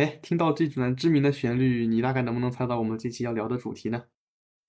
[0.00, 4.02] 哎，听到这段知名的旋律，你大概能不能猜到我们这期要聊的主题呢？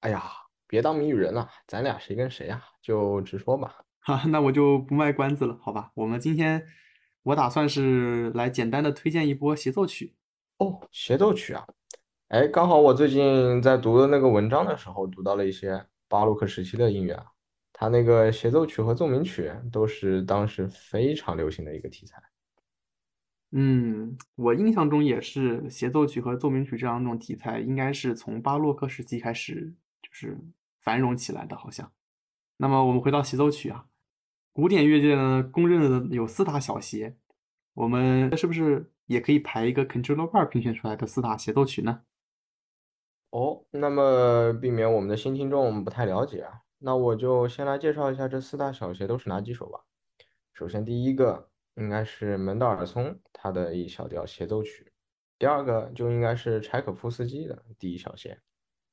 [0.02, 0.22] 哎呀，
[0.68, 2.62] 别当谜语人了，咱俩谁跟谁呀？
[2.82, 3.74] 就直说吧。
[4.02, 5.90] 哈， 那我就不卖关子了，好吧？
[5.94, 6.62] 我们今天
[7.24, 10.14] 我打算是来简单的推荐一波协奏曲。
[10.58, 11.66] 哦，协奏曲啊，
[12.28, 17.24] 哎，刚好我最近在读的那个文章的时候，读到了一些巴洛克时期的音乐啊，
[17.72, 22.22] 它那个协奏曲和奏鸣曲都是当时非常流行的一个题材。
[23.54, 30.38] 嗯，我印象中也是协奏曲和奏鸣曲这样一种题材，应该是从巴洛克时期开始就是
[30.80, 31.92] 繁荣起来的，好像。
[32.56, 33.88] 那么我们回到协奏曲啊，
[34.54, 37.18] 古典乐界呢公认的有四大小协，
[37.74, 42.04] 我们是不是也可以排一个 Concerto 二评选出来的四大协奏曲呢？
[43.32, 49.82] 哦，那么避免我们的新听众不太了解啊，那我就先来介绍一下这四大小协都是哪几首吧。
[50.54, 51.51] 首先第一个。
[51.76, 54.92] 应该是门德尔松他的一小调协奏曲，
[55.40, 58.40] 第二个就应该是柴可夫斯基的第一小弦，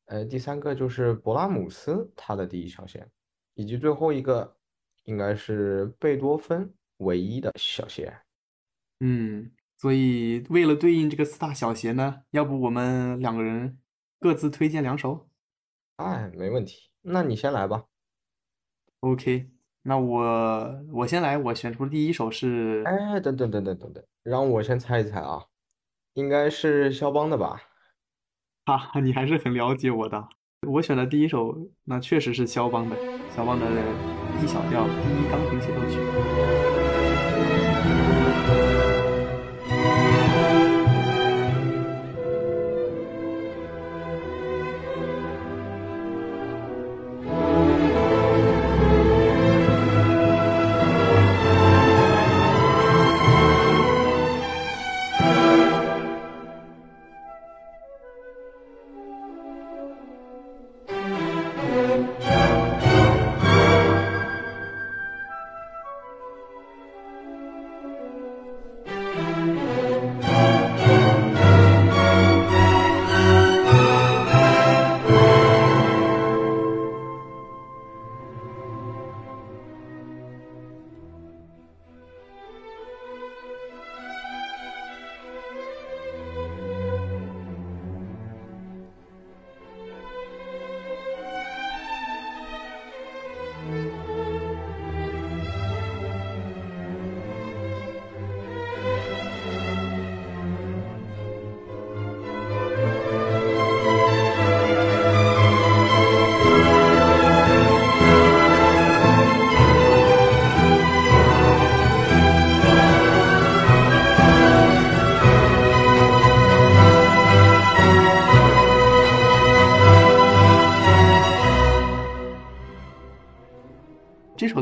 [0.06, 3.10] 呃，第三个就是勃拉姆斯他的第一小弦，
[3.54, 4.56] 以及最后一个
[5.04, 8.16] 应该是贝多芬唯一的小弦。
[9.00, 13.78] 嗯，所以为了对应这个四大小弦呢，要不我们两个人
[14.20, 15.28] 各自推荐两首？
[15.96, 17.84] 哎，没问题，那你先来吧。
[19.00, 19.57] OK。
[19.88, 25.42] 那我我先来，我选出的第一首是，哎，等等等等等等，让我先猜一猜啊，
[26.12, 27.62] 应该是肖邦的吧？
[28.66, 30.28] 哈， 你还是很了解我的。
[30.68, 32.96] 我选的第一首，那确实是肖邦的，
[33.34, 35.98] 肖邦的 E 小调第一钢琴协奏曲。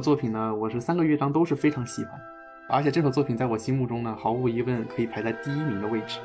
[0.06, 2.12] 作品呢，我是三个乐章都是非常喜欢，
[2.68, 6.20] 而且这首作品在我心目中呢，毫无疑问可以排在第一名的位置。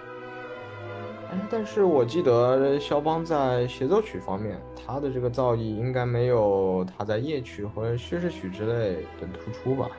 [1.31, 9.89] 哎，但是我记得肖邦在协奏曲方面，他的这个造诣应该没有他在夜曲和叙事曲之类的突出吧？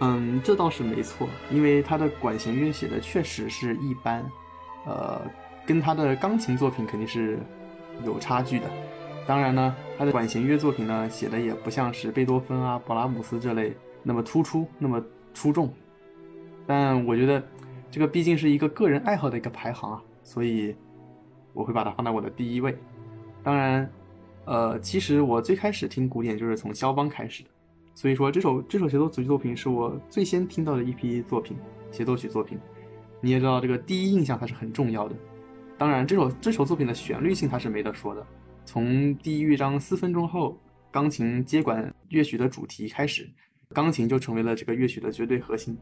[0.00, 4.22] 嗯，这倒是没错，因为他的管弦乐写的确实是一般，
[4.84, 5.18] 呃，
[5.64, 7.38] 跟他的钢琴作品肯定是
[8.04, 8.66] 有差距的。
[9.26, 13.72] 当然呢，他的管弦乐作品呢写的也不像是贝多芬啊、勃拉姆斯这类
[14.02, 15.02] 那么突出、那么
[15.32, 15.72] 出众。
[16.66, 17.42] 但我觉得，
[17.90, 20.74] 这个毕竟是一个个人爱好的一个排行啊，所以
[21.52, 22.76] 我会把它放在我的第一位。
[23.42, 23.90] 当然，
[24.44, 27.50] 呃，其实我最开始听古典就是从肖邦开始的，
[27.94, 31.56] 所以说这首这首协奏曲作品是我最先听到的一批作品，
[31.90, 32.58] 协奏曲作品。
[33.20, 35.14] 你也知道，这个第一印象它是很重要的。
[35.78, 38.26] 当然，这首这首作品的旋律性它是没得说的。
[38.64, 40.58] 从第一乐章四分钟后，
[40.90, 43.28] 钢琴接管乐曲的主题开始，
[43.70, 45.76] 钢琴就成为了这个乐曲的绝对核心。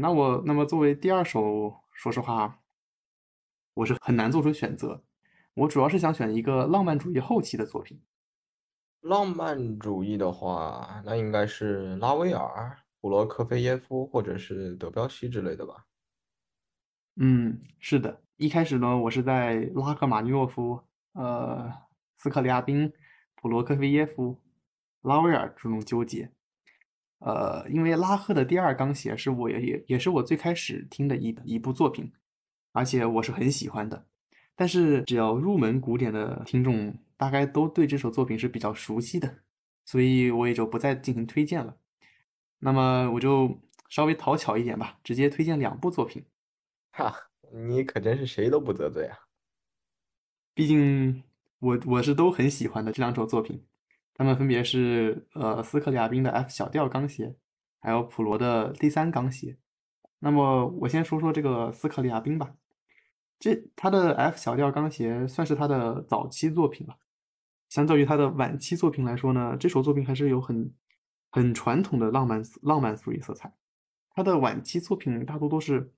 [0.00, 2.60] 那我那么作为第二首，说实话，
[3.74, 5.02] 我是很难做出选择。
[5.54, 8.00] 我主要是想选一个浪漫主义后期的作品。
[9.00, 15.86] 浪漫主义的话，那应该是拉威尔、普罗科菲耶夫或者是德彪西之类的吧。
[17.16, 18.22] 嗯，是的。
[18.36, 20.80] 一开始呢，我是在拉赫玛尼诺夫、
[21.14, 21.72] 呃
[22.16, 22.92] 斯克里亚宾、
[23.34, 24.40] 普罗科菲耶夫、
[25.02, 26.30] 拉威尔这种纠结。
[27.18, 32.12] 呃，因为拉赫的第二钢协是我也也也是我最开始听的一一部作品，
[32.72, 34.06] 而且我是很喜欢的。
[34.54, 39.38] 但是只要入门古典的听众，大概都对这首作品是比较熟悉的，
[39.84, 41.76] 所以我也就不再进行推荐了。
[42.58, 46.24] 那么我就稍微讨巧一点吧，直接推荐两部作品。
[46.90, 47.14] 哈，
[47.52, 49.16] 你可真是谁都不得罪啊！
[50.54, 51.22] 毕竟
[51.60, 53.64] 我我是都很喜欢的这两首作品。
[54.18, 57.36] 他们分别是呃斯克里亚宾的 F 小调钢协，
[57.78, 59.56] 还有普罗的第三钢协。
[60.18, 62.52] 那么我先说说这个斯克里亚宾吧。
[63.38, 66.96] 这他的 F 小调钢协算是他的早期作品了。
[67.68, 70.74] 相较于他的晚期作品来说呢，这首作品还是有很
[71.30, 73.52] 很传统的浪漫浪漫主义色彩。
[74.10, 75.92] 他的晚期作品大多都是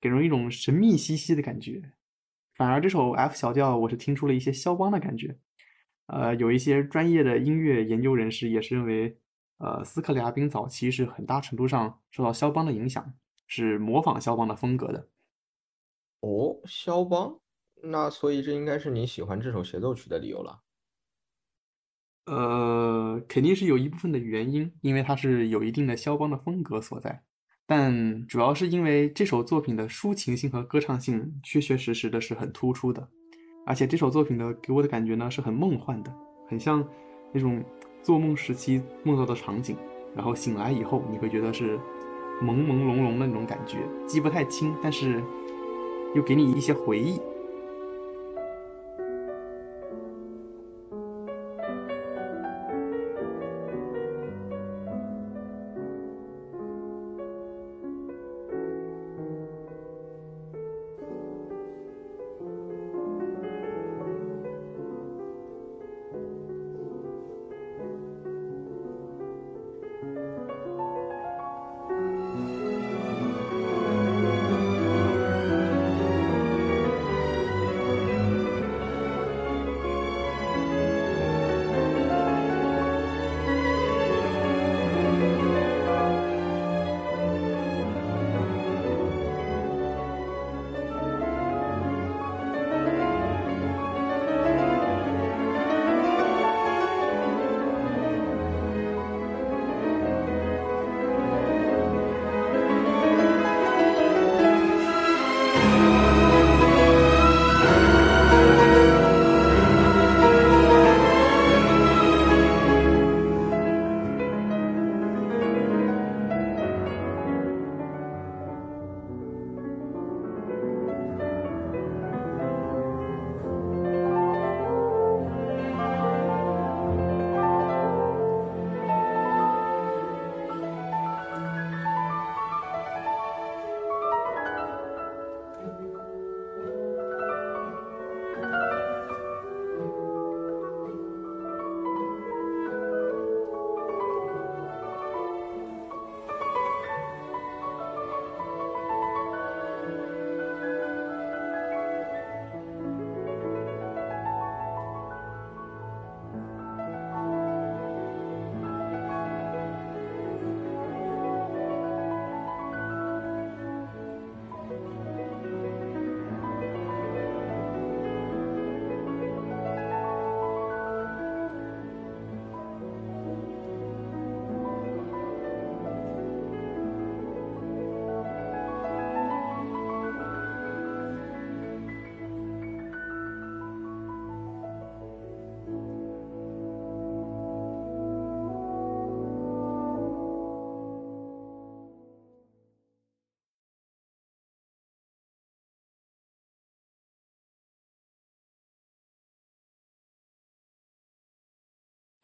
[0.00, 1.92] 给人一种神秘兮兮的感觉，
[2.56, 5.38] 反而这首 F 小调我是听出了一些肖邦的感觉。
[6.06, 9.16] 呃，有一些专业的音乐研究人士也是认为，
[9.58, 13.14] 呃，斯克里亚宾早期是很大程度上受到肖邦的影响，
[13.46, 15.08] 是模仿肖邦的风格的。
[16.20, 17.40] 哦，肖邦，
[17.82, 20.60] 那所以这应该是你喜欢这首协奏曲的理由了。
[22.26, 27.22] 呃，肯定是有一部分的原因，因为它是有一定的肖邦的风格所在，
[27.66, 33.10] 但主要是因为这首作品的抒情性和歌唱性确确实实的是很突出的。
[33.64, 36.12] 而且这首作品呢，给我的感觉呢是很梦幻的，
[36.48, 36.84] 很像
[37.32, 37.62] 那种
[38.02, 39.76] 做梦时期梦到的场景，
[40.14, 41.78] 然后醒来以后你会觉得是
[42.42, 45.22] 朦朦胧胧的那种感觉，记不太清，但是
[46.14, 47.20] 又给你一些回忆。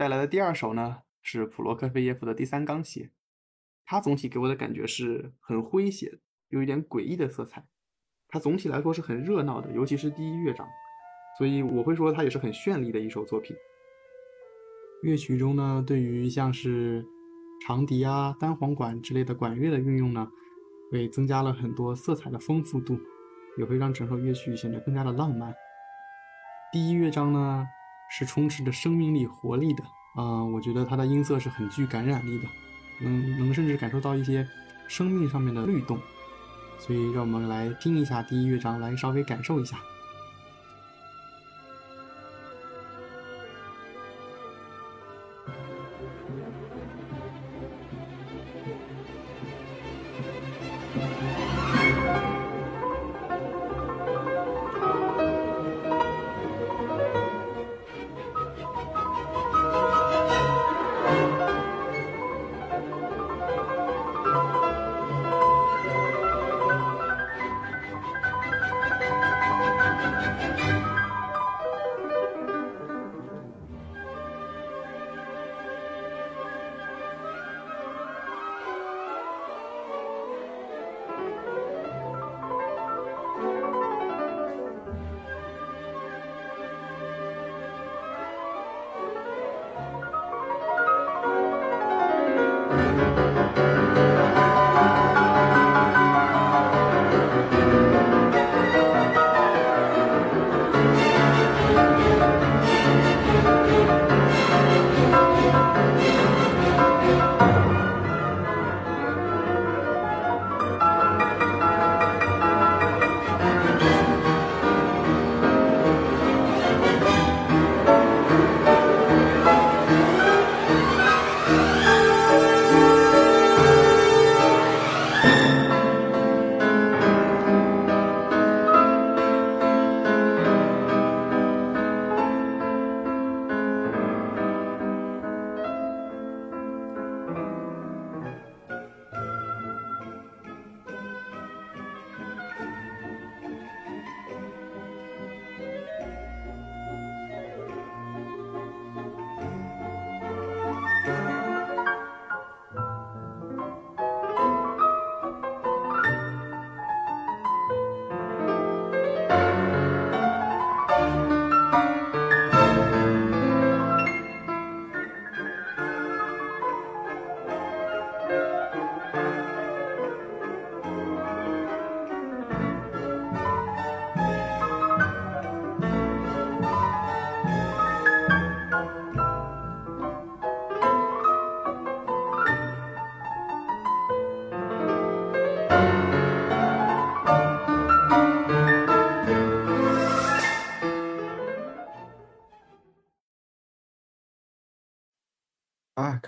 [0.01, 3.11] 带来的第二首呢是普罗科菲耶夫的第三钢协，
[3.85, 7.67] 它总体给我的感觉是很诙谐，有一点诡异的色彩。
[8.27, 10.67] 它总体来说是很热闹的，尤其是第一乐章，
[11.37, 13.55] 所以我会说它也是很绚丽的一首作品。
[15.03, 17.05] 乐曲中呢，对于像是
[17.67, 20.27] 长笛啊、单簧管之类的管乐的运用呢，
[20.91, 22.99] 会增加了很多色彩的丰富度，
[23.59, 25.55] 也会让整首乐曲显得更加的浪漫。
[26.73, 27.67] 第一乐章呢
[28.11, 32.49] 是充斥着生命力、活力的，啊、我觉得它的音色是很具感染力的，
[33.01, 34.47] 能能甚至感受到一些
[34.89, 35.99] 生命上面的律动。
[36.79, 39.79] 所以让我们来听一下第一乐章，来稍微感受一下。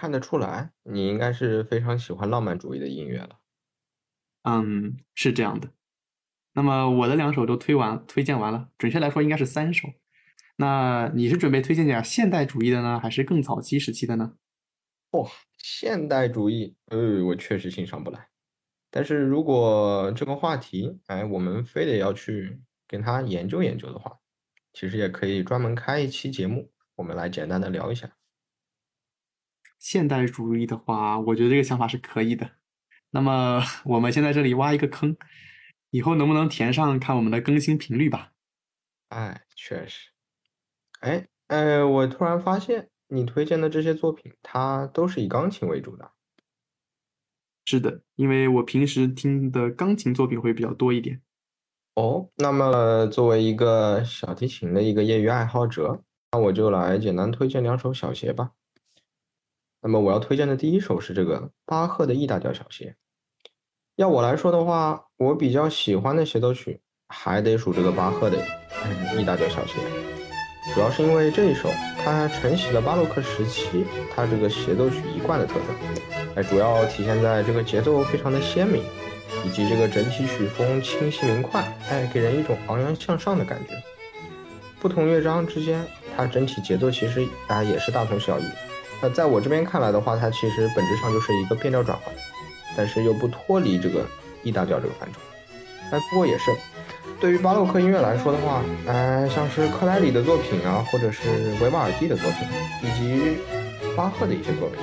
[0.03, 3.38] 看得出来，你应该是非常喜欢浪漫主义的音乐了。
[4.43, 5.71] 嗯，是这样的。
[6.55, 9.88] 那么我的两首都推完，推荐完了，准确来说应该是三首。
[10.57, 14.33] 那你是准备推荐点现代主义的呢，还是更早期时期的呢？
[15.57, 18.27] 现代主义，呃，我确实欣赏不来。
[18.91, 24.19] 但是如果这个话题，哎，我们非得要去跟他研究研究的话，
[24.73, 28.11] 其实也可以专门开一期节目，我们来简单的聊一下。
[29.83, 32.53] 现代主义的话，我觉得这个想法是可以的。
[33.11, 35.16] 那么 我们先在这里挖一个坑，
[35.90, 38.31] 以后能不能填上，看我们的更新频率吧。
[39.09, 40.11] 哎，确实。
[41.01, 46.12] 哎，呃，我突然发现你推荐的这些作品，它都是以钢琴为主的。
[47.64, 51.21] 是的，因为我平时听的钢琴作品会比较多一点。
[51.97, 58.53] 哦，那么作为一个小提琴的一个业余爱好者，那我就来简单推荐两首小协吧。
[59.83, 62.95] 那么我要推荐的第一首是这个巴赫的 E 大调小协。
[63.97, 68.38] 要我来说的话，我比较喜欢的协奏曲还得数这个巴赫的
[69.18, 69.75] E 大调小协，
[70.73, 71.68] 主要是因为这一首
[71.99, 75.61] 它承袭了巴洛克时期它这个协奏曲一贯的特色，
[76.37, 78.85] 哎，主要体现在这个节奏非常的鲜明，
[79.45, 83.75] 以及这个整体曲风清晰明快，哎，给人一种昂扬向上的感觉。
[84.81, 85.85] 不同乐章之间，
[86.16, 88.45] 它整体节奏其实啊也是大同小异。
[89.03, 92.15] 那在我这边看来的话，它其实本质上就是一个变调转换，
[92.77, 94.07] 但是又不脱离这个
[94.45, 95.19] E 大调这个范畴。
[95.91, 96.55] 哎，不过也是，
[97.21, 101.21] 对于巴洛克音乐来说的话，呃，像是克莱里的作品啊，或者是
[101.61, 102.47] 维瓦尔第的作品，
[102.81, 103.38] 以及
[103.97, 104.79] 巴赫的一些作品，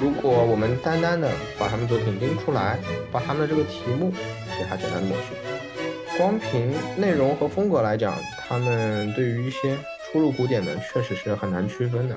[0.00, 2.78] 如果我们单单的把他们作品拎出来，
[3.10, 4.12] 把他们的这个题目
[4.56, 12.16] 给它简单的抹去，光凭内容和风格来讲，他们对于一些初入古典的确实是很难区分的。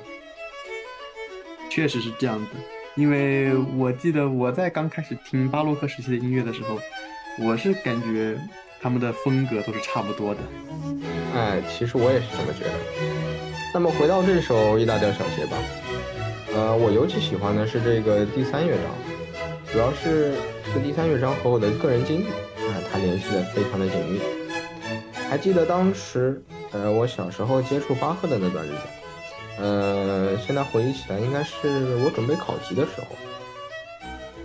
[1.70, 2.48] 确实是这样的。
[2.96, 6.78] 因为我记得我在刚开始听巴洛克时期的音乐的时候，
[7.42, 8.36] 我是感觉
[8.82, 10.40] 他们的风格都是差不多的。
[11.34, 12.72] 哎，其实我也是这么觉得。
[13.72, 15.56] 那么回到这首 E 大调小协吧，
[16.52, 18.84] 呃，我尤其喜欢的是这个第三乐章，
[19.72, 20.34] 主要是
[20.66, 24.20] 这个第三乐章和我的个人经历啊，它联系的非常的紧密。
[25.30, 28.82] 还记得当时，呃，我小时候接触巴赫的那段日子，
[29.60, 33.06] 呃，现在回忆起来，应该是我准备考级的时候。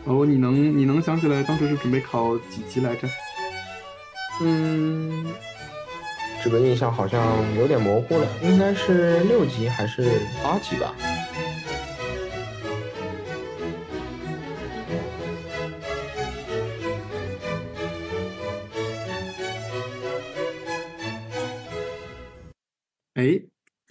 [0.05, 3.07] 哦，你能你能想起来当时是准备考几级来着？
[4.41, 5.25] 嗯，
[6.43, 7.21] 这个印象好像
[7.57, 10.03] 有点模糊了，应该是六级还是
[10.43, 10.93] 八级吧。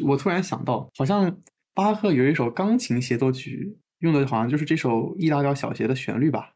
[0.06, 1.38] 我突然想到，好像
[1.74, 6.52] 巴赫有一首钢琴协奏曲，用的好像就是这首 E 大调小协的旋律吧？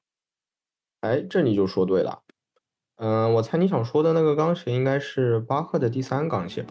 [1.01, 2.23] 哎，这你就说对了。
[2.97, 6.65] 嗯，我猜你想说的那个钢琴应该是巴赫的第三钢琴，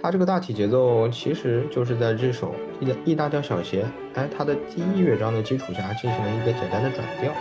[0.00, 7.32] 它这个大体节奏其实就是在这首 E 的 E 大调小协，哎，它的第一乐章的基础下进行了一个简单的转调。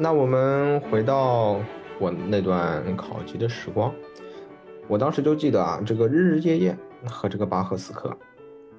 [0.00, 1.60] 那我们回到
[1.98, 3.92] 我那段考级的时光，
[4.86, 8.16] 我当时就记得啊，这个日日夜夜和这个巴赫斯克，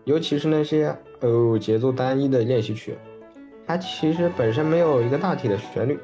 [0.06, 2.98] 尤其是那些哦节奏单一的练习曲，
[3.68, 6.00] 它其实本身没有一个大体的旋律，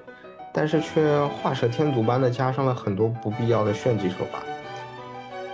[0.54, 4.40] 但是却画蛇添足般的加上了很多不必要的炫技手法。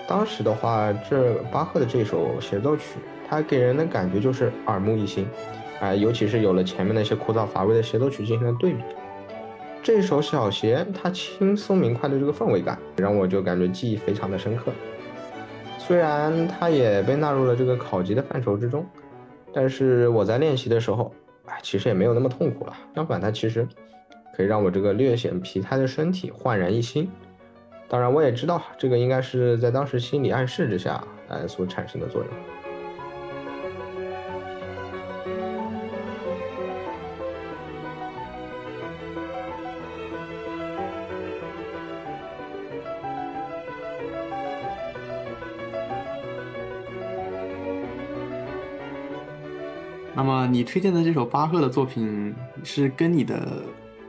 [0.07, 2.97] 当时的话，这巴赫的这首协奏曲，
[3.29, 5.27] 它给人的感觉就是耳目一新，
[5.79, 8.81] 哎，尤其是有了前面那些枯燥乏味的协奏曲进行了对比。
[9.83, 14.71] 这首小协，它轻松明快的这个氛围感，让我就感觉记忆非常的深刻。
[15.79, 18.85] 虽然它也被纳入了这个考级的范畴之中，
[19.51, 21.11] 但是我在练习的时候，
[21.45, 22.77] 哎，其实也没有那么痛苦了。
[22.93, 23.67] 相反，它其实
[24.37, 27.09] 可以让我这个略显疲态的身体焕然一新。
[27.89, 32.29] 当然，我也知道这个应该是在当时心理暗示之下，哎，所产生的作用。
[50.13, 53.63] 那么你推荐的这首巴赫的作品是跟你的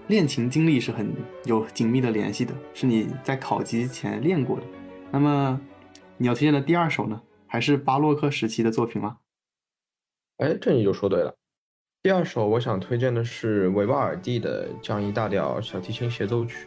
[0.09, 4.65] 练琴经历是很有紧密的联系的，是你在考级前练过的。
[5.13, 5.61] 那么
[6.17, 9.19] 你要推荐的第二首呢，还是巴洛克时期的作品吗？
[10.39, 11.33] 哎，这你就说对了。
[12.03, 16.67] 第二首我想推荐的是维瓦尔第的降 E 大调小提琴协奏曲。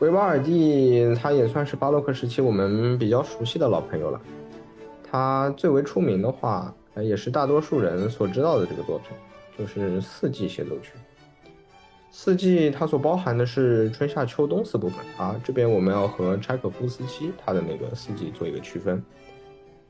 [0.00, 4.20] 维瓦尔第他也算是巴洛克时期我们比较熟悉的老朋友了。
[5.02, 6.72] 他最为出名的话。
[7.02, 9.16] 也是大多数人所知道的这个作品，
[9.58, 10.92] 就是四季协奏曲。
[12.10, 19.02] 四季它所包含的是春夏秋冬四部分啊，这边我们要和柴可夫斯基他的那个四季做一个区分。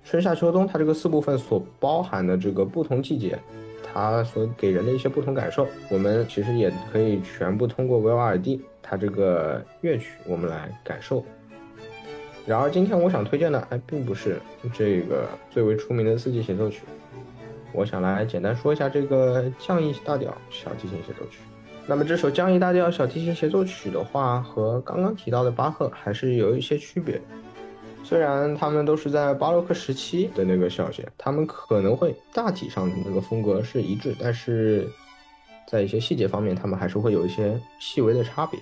[0.05, 3.39] 春夏秋冬它这个四部分所包含的这个不同季节，
[3.83, 11.25] 它所给人的一些不同感受，我们其实也可以全部通过维瓦尔第他这个乐曲我们来感受。
[12.49, 14.41] 然而今天我想推荐的还，并不是
[14.73, 16.81] 这个最为出名的四季协奏曲。
[17.75, 21.41] 我想来简单说一下这个降 E 大调小提琴协奏曲。
[21.87, 27.21] 那么这首降 E 大调小提琴协奏曲的话，和刚刚提到的巴赫还是有一些区别。
[28.03, 34.89] 虽然他们都是在巴洛克时期的那个小协，他们可能会大体上的那个风格是一致，但是
[35.71, 38.59] 在一些细节方面，他们还是会有一些细微的差别。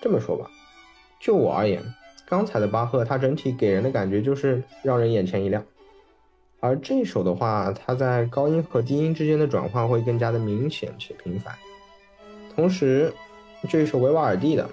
[0.00, 0.48] 这么说吧，
[1.18, 1.82] 就我而言，
[2.28, 5.64] 刚才的巴赫他整体给人的感觉就是让人眼前一亮，
[6.60, 11.54] 而这首的话，它在高音和低音之间的转换会更加的明显且频繁。
[12.54, 13.12] 同时，
[13.68, 14.68] 这一首维瓦尔第的，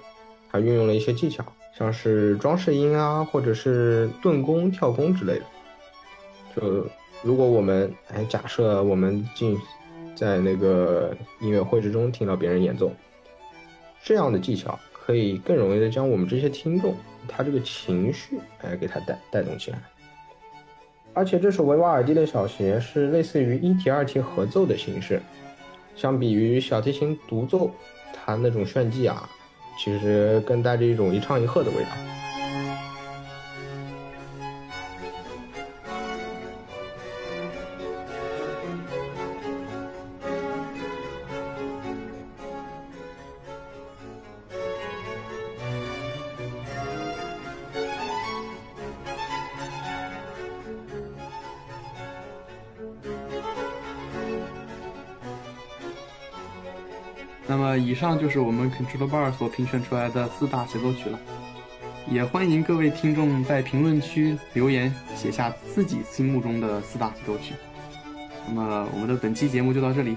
[0.50, 1.44] 它运用了一些技巧。
[1.76, 5.44] 像是装饰音啊，或者是顿弓、跳弓之类的。
[6.54, 6.86] 就
[7.22, 9.58] 如果我们哎，假设我们进
[10.14, 12.92] 在那个音乐会之中听到别人演奏，
[14.04, 16.94] 这样的技巧可以更容易的将我们这些听众
[17.28, 19.78] 他这个情绪哎给他带带动起来。
[21.12, 25.22] 而且这首维瓦尔第的小协是类似于一提二提合奏的形式，
[25.94, 27.70] 相比于小提琴独奏，
[28.12, 29.28] 它那种炫技啊。
[29.76, 32.13] 其实更带着一种一唱一和的味道。
[57.46, 61.18] 那么以上就是我们 Control Bar 所评选出来的四大协奏曲了，
[62.08, 67.54] 也欢迎各位听众在评论区留言，写下自己心目中的四大协奏曲。
[68.48, 70.16] 那么我们的本期节目就到这里，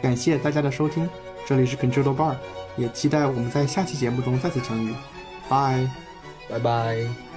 [0.00, 1.08] 感谢大家的收听，
[1.46, 2.34] 这里是 Control Bar，
[2.76, 4.92] 也期待我们在下期节目中再次相遇，
[5.48, 5.88] 拜
[6.48, 7.27] 拜拜。